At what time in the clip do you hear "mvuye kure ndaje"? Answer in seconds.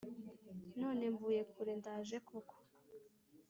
1.13-2.17